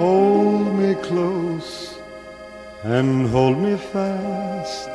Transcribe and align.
Hold 0.00 0.78
me 0.78 0.94
close 0.94 1.98
and 2.84 3.28
hold 3.28 3.58
me 3.58 3.76
fast. 3.76 4.88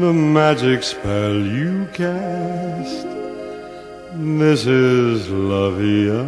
The 0.00 0.12
magic 0.12 0.84
spell 0.84 1.34
you 1.34 1.88
cast. 1.92 3.08
This 4.14 4.64
is 4.64 5.28
La 5.30 5.70
Via 5.70 6.22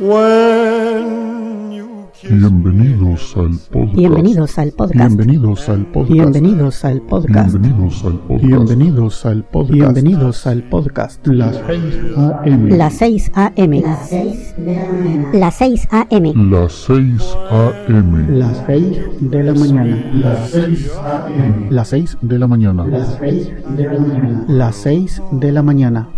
When 0.00 1.72
you 1.72 2.08
kiss 2.12 2.30
Bienvenidos 2.30 3.36
al 3.36 3.54
podcast. 3.70 3.83
Bienvenidos 3.94 4.58
al 4.58 4.72
podcast. 4.72 5.16
Bienvenidos 5.16 5.68
al 5.68 5.86
podcast. 5.86 6.12
Bienvenidos 6.12 6.84
al 6.84 7.00
podcast. 7.02 7.52
Bienvenidos 7.52 8.04
al 8.04 8.18
podcast. 8.18 8.44
Bienvenidos 8.44 9.26
al 9.26 9.44
podcast. 9.44 9.72
Bienvenidos 9.72 10.46
al 10.48 10.62
podcast. 10.68 11.26
Las 11.28 11.56
6 11.56 12.10
AM. 12.16 12.68
Las 12.70 12.94
6 12.94 13.30
a.m. 13.34 13.82
Las 13.82 14.08
6 14.08 14.54
Las 15.32 15.54
6 15.54 15.88
a.m. 15.92 16.34
Las 16.34 16.76
6 16.86 17.36
AM. 17.50 18.38
Las 18.38 18.64
6 18.66 18.98
de 19.20 19.42
la 19.44 19.54
mañana. 19.54 20.10
Las 20.12 20.50
6 20.50 20.92
AM. 21.04 21.70
Las 21.70 21.88
6 21.88 22.18
de 22.20 22.38
la 22.38 22.46
mañana. 22.48 22.84
Las 24.48 24.76
6 24.76 25.22
de 25.30 25.52
la 25.52 25.62
mañana. 25.62 26.08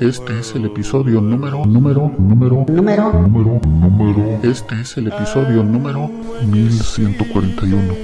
Este 0.00 0.38
es 0.38 0.54
el 0.54 0.66
episodio 0.66 1.20
número, 1.20 1.64
número, 1.66 2.12
número, 2.18 2.64
Número 2.68 3.12
número, 3.12 3.60
número. 3.64 4.40
Este 4.42 4.80
es 4.80 4.96
el 4.96 5.08
episodio 5.08 5.62
número 5.62 6.08
1141. 6.46 7.94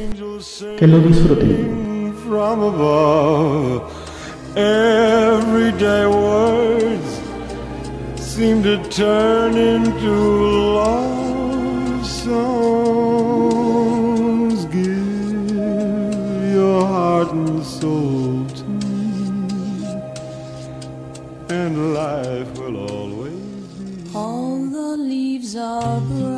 Que 0.77 0.87
lo 0.87 0.99
disfruten. 1.01 1.89
from 2.29 2.61
above. 2.61 3.91
Everyday 4.55 6.07
words 6.07 7.21
seem 8.21 8.63
to 8.63 8.77
turn 8.91 9.57
into 9.57 10.13
love 10.75 12.07
songs. 12.07 12.88
Are 25.59 26.01
brown 26.01 26.38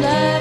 and 0.00 0.31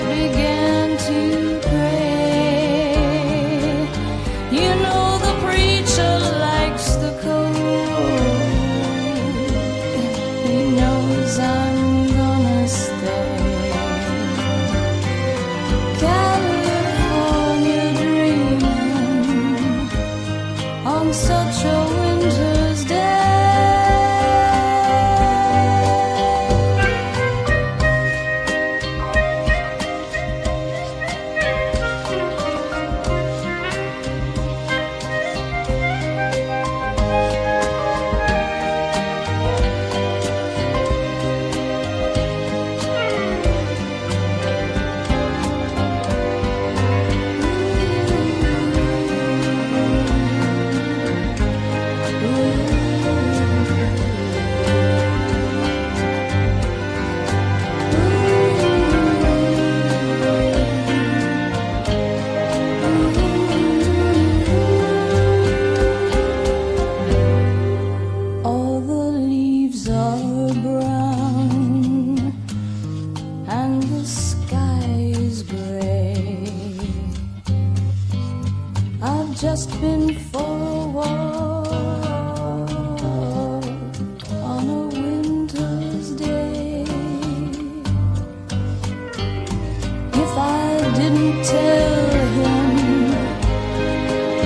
tell 91.44 92.10
him 92.38 93.12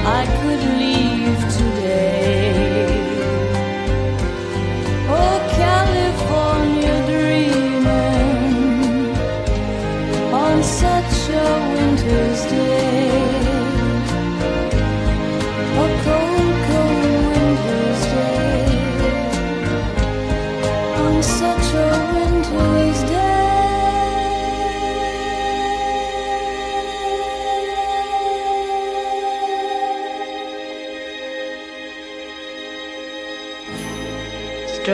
I 0.08 0.26
could 0.40 0.80
leave 0.80 0.95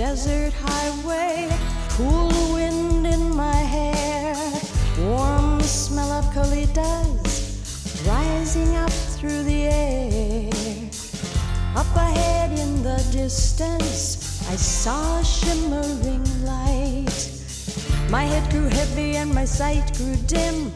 desert 0.00 0.54
highway, 0.54 1.46
cool 1.90 2.54
wind 2.54 3.06
in 3.06 3.36
my 3.36 3.60
hair, 3.74 4.34
warm 4.98 5.60
smell 5.60 6.10
of 6.12 6.24
colitas 6.32 7.60
rising 8.08 8.76
up 8.76 8.90
through 8.90 9.42
the 9.42 9.64
air. 9.64 10.48
Up 11.76 11.94
ahead 11.94 12.58
in 12.58 12.82
the 12.82 12.96
distance, 13.12 14.40
I 14.48 14.56
saw 14.56 15.18
a 15.18 15.24
shimmering 15.24 16.24
light. 16.46 17.20
My 18.08 18.22
head 18.22 18.50
grew 18.50 18.68
heavy 18.68 19.16
and 19.16 19.30
my 19.34 19.44
sight 19.44 19.94
grew 19.98 20.16
dim. 20.26 20.72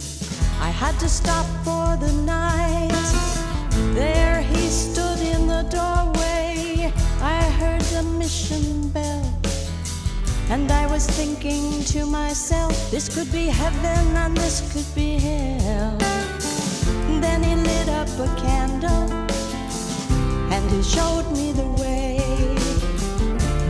I 0.60 0.68
had 0.68 1.00
to 1.00 1.08
stop 1.08 1.46
for 1.64 1.96
the 1.96 2.12
night. 2.26 3.06
There 3.94 4.42
he 4.42 4.68
stood 4.68 5.20
in 5.20 5.46
the 5.46 5.62
doorway. 5.70 6.13
I 7.24 7.42
heard 7.58 7.80
the 7.80 8.02
mission 8.02 8.90
bell. 8.90 9.40
And 10.50 10.70
I 10.70 10.86
was 10.86 11.06
thinking 11.06 11.82
to 11.84 12.04
myself, 12.04 12.90
this 12.90 13.08
could 13.08 13.32
be 13.32 13.46
heaven 13.46 14.14
and 14.14 14.36
this 14.36 14.60
could 14.72 14.94
be 14.94 15.16
hell. 15.16 15.96
Then 17.22 17.42
he 17.42 17.54
lit 17.54 17.88
up 17.88 18.08
a 18.18 18.28
candle 18.36 19.10
and 20.52 20.70
he 20.70 20.82
showed 20.82 21.26
me 21.32 21.52
the 21.52 21.68
way. 21.82 22.20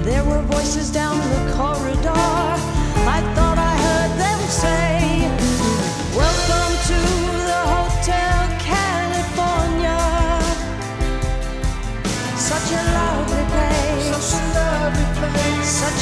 There 0.03 0.25
were 0.25 0.43
voices 0.43 0.91
down 0.91 1.17
the 1.17 1.53
corridor. 1.55 2.11
I 3.17 3.21
thought 3.37 3.59
I 3.59 3.75
heard 3.87 4.13
them 4.19 4.41
say, 4.49 5.44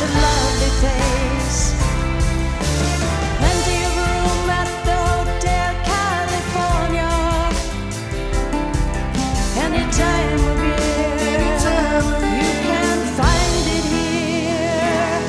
lovely 0.07 0.71
place. 0.81 1.75
Plenty 3.39 3.77
of 3.89 3.93
room 4.01 4.51
at 4.51 4.71
the 4.89 4.99
Hotel 5.11 5.71
California. 5.93 7.13
Of 9.55 10.59
year, 11.55 12.01
you 12.39 12.53
can 12.67 12.99
find 13.21 13.65
it 13.79 13.87
here. 13.97 15.21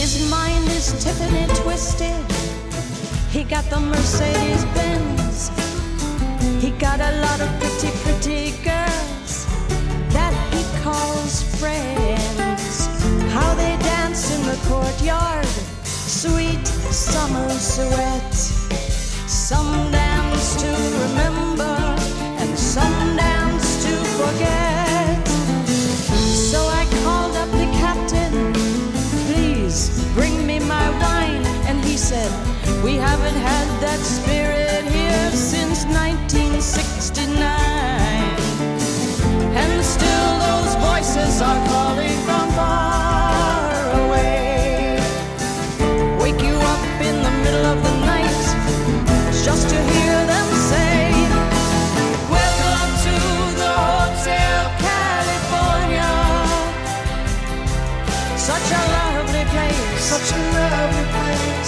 His 0.00 0.12
mind 0.30 0.66
is 0.68 0.92
Tiffany 1.02 1.46
twisted. 1.62 2.24
He 3.30 3.44
got 3.44 3.64
the 3.70 3.80
Mercedes 3.80 4.64
Benz. 4.74 5.50
He 6.60 6.70
got 6.72 7.00
a 7.00 7.12
lot 7.20 7.40
of 7.40 7.61
sweet 16.22 16.64
summer 16.92 17.50
sweat. 17.50 18.32
Some 19.26 19.90
dance 19.90 20.54
to 20.62 20.70
remember, 21.04 21.74
and 22.38 22.56
some 22.56 23.16
dance 23.16 23.82
to 23.84 23.92
forget. 24.20 25.26
So 26.52 26.60
I 26.80 26.86
called 27.02 27.34
up 27.42 27.50
the 27.50 27.66
captain, 27.82 28.52
please 29.10 29.90
bring 30.14 30.46
me 30.46 30.60
my 30.60 30.86
wine. 31.02 31.44
And 31.66 31.84
he 31.84 31.96
said, 31.96 32.30
We 32.84 32.94
haven't 32.94 33.38
had 33.50 33.66
that 33.80 33.98
spirit 33.98 34.84
here 34.94 35.30
since 35.32 35.84
1969. 35.86 37.34
And 39.62 39.84
still 39.84 40.30
those 40.46 40.72
voices 40.88 41.42
are 41.42 41.60
calling 41.66 42.16
from 42.26 42.48
far 42.52 42.91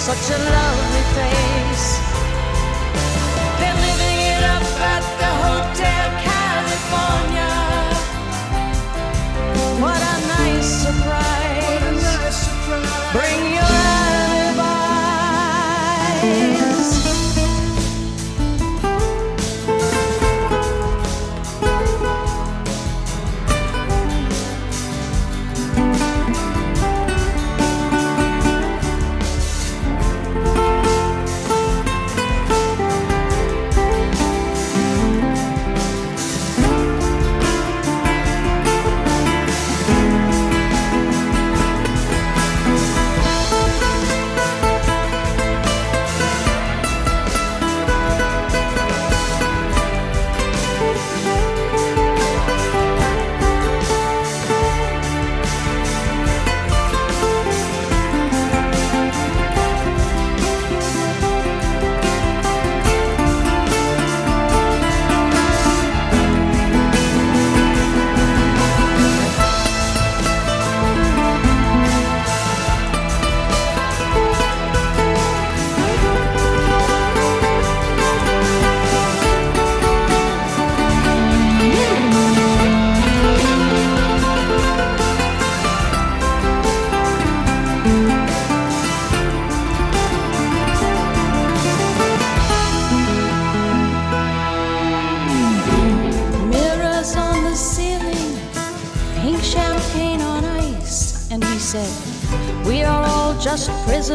Such 0.05 0.29
a 0.29 0.37
lovely 0.37 1.03
place. 1.15 1.97
They're 3.57 3.73
living 3.73 4.19
it 4.21 4.43
up 4.43 4.61
at 4.93 5.03
the 5.17 5.31
Hotel 5.47 6.34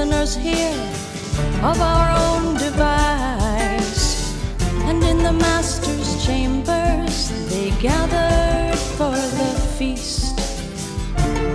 prisoners 0.00 0.34
here 0.34 0.80
of 1.62 1.78
our 1.78 2.08
own 2.24 2.54
device. 2.56 4.34
And 4.88 5.04
in 5.04 5.18
the 5.22 5.32
master's 5.32 6.24
chambers, 6.24 7.28
they 7.50 7.70
gathered 7.82 8.78
for 8.96 9.12
the 9.40 9.50
feast. 9.76 10.38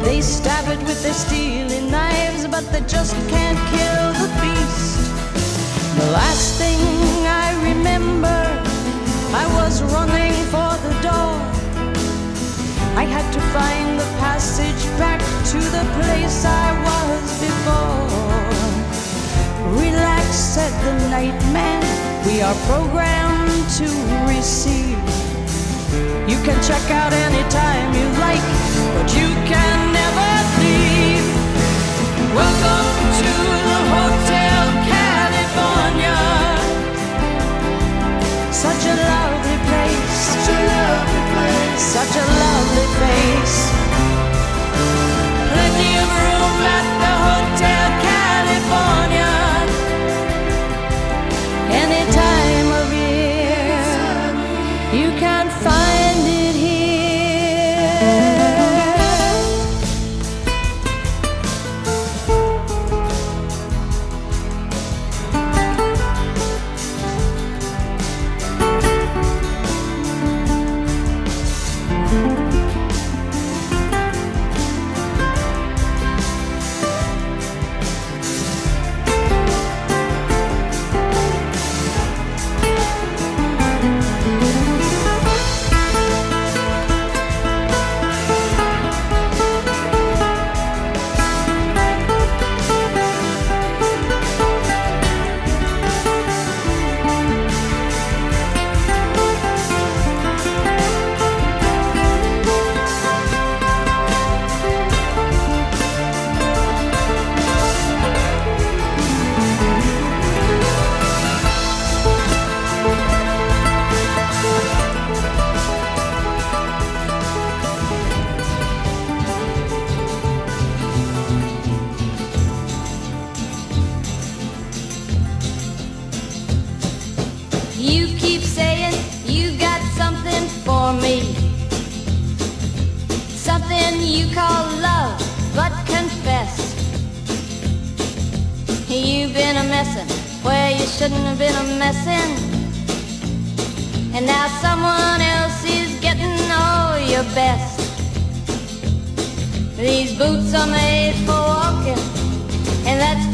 They 0.03 0.21
stab 0.21 0.65
it 0.69 0.79
with 0.85 1.01
their 1.01 1.13
steely 1.13 1.81
knives, 1.89 2.45
but 2.47 2.63
they 2.71 2.81
just 2.81 3.15
can't 3.33 3.61
kill 3.73 4.07
the 4.23 4.29
beast. 4.41 4.99
The 5.97 6.11
last 6.11 6.59
thing 6.61 6.79
I 7.25 7.49
remember, 7.69 8.41
I 9.41 9.45
was 9.57 9.81
running 9.95 10.35
for 10.53 10.71
the 10.85 10.93
door. 11.07 11.33
I 13.01 13.05
had 13.15 13.27
to 13.33 13.41
find 13.53 13.74
said 20.55 20.71
the 20.85 21.09
night 21.09 21.37
man. 21.51 21.83
We 22.25 22.41
are 22.41 22.55
programmed 22.63 23.67
to 23.75 23.87
receive. 24.31 24.95
You 26.31 26.39
can 26.47 26.57
check 26.63 26.85
out 26.91 27.11
anytime 27.11 27.87
you 27.99 28.07
like, 28.23 28.47
but 28.95 29.07
you 29.19 29.29
can 29.51 29.77
never 29.99 30.31
leave. 30.63 31.27
Welcome 32.39 32.95
to 33.21 33.33
the 33.71 33.81
Hotel 33.95 34.63
California. 34.95 36.19
Such 38.63 38.83
a 38.93 38.95
lovely 39.11 39.59
place. 39.67 40.15
Such 40.31 40.47
a 40.55 40.59
lovely 40.71 41.23
place. 41.33 41.81
Such 41.97 42.15
a 42.15 42.25
lovely 42.43 42.87
face. 43.03 43.84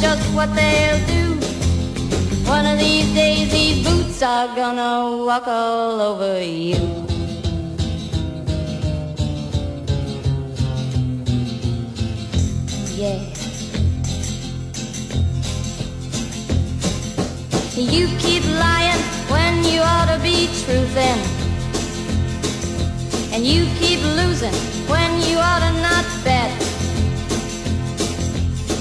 Just 0.02 0.34
what 0.34 0.50
they'll 0.56 1.06
do. 1.06 1.36
One 2.50 2.66
of 2.66 2.80
these 2.80 3.14
days, 3.14 3.52
these 3.52 3.86
boots 3.86 4.24
are 4.24 4.48
gonna 4.56 5.24
walk 5.26 5.48
all 5.48 6.02
over 6.02 6.42
you. 6.42 6.82
Yeah. 12.98 13.20
You 17.76 18.08
keep 18.18 18.44
lying 18.46 19.02
when 19.30 19.64
you 19.64 19.82
ought 19.82 20.10
to 20.14 20.20
be 20.24 20.48
truthin'. 20.62 21.22
And 23.34 23.46
you 23.46 23.66
keep 23.80 24.02
losing 24.02 24.58
when 24.88 25.12
you 25.22 25.38
ought 25.38 25.60
to 25.60 25.72
not 25.82 26.06
bet. 26.24 26.61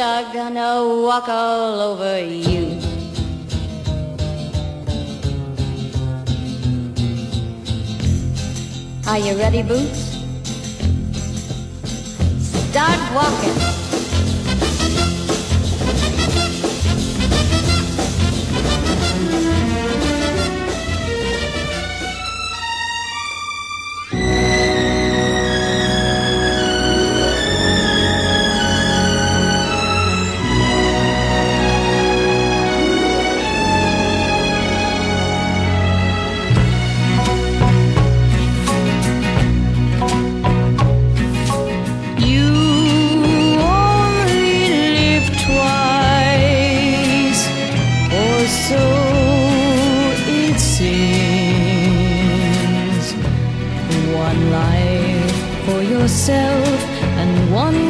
are 0.00 0.32
gonna 0.32 0.82
walk 1.02 1.28
all 1.28 1.80
over 1.80 2.24
you. 2.24 2.78
Are 9.06 9.18
you 9.18 9.36
ready, 9.36 9.62
Boots? 9.62 10.00
Start 12.70 13.00
walking. 13.14 13.70
You 19.30 20.09
yourself 56.00 56.80
and 57.20 57.52
one 57.52 57.89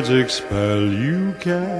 magic 0.00 0.30
spell 0.30 0.82
you 0.82 1.34
cast. 1.40 1.79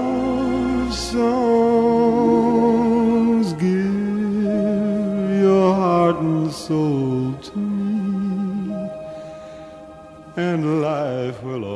To 6.71 7.57
me, 7.57 8.89
and 10.37 10.81
life 10.81 11.43
will. 11.43 11.70